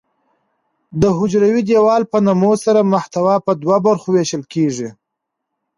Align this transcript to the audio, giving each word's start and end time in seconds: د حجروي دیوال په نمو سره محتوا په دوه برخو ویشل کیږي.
د 1.01 1.03
حجروي 1.17 1.61
دیوال 1.69 2.03
په 2.11 2.17
نمو 2.25 2.53
سره 2.65 2.89
محتوا 2.93 3.35
په 3.45 3.51
دوه 3.61 3.77
برخو 3.87 4.07
ویشل 4.11 4.43
کیږي. 4.53 4.89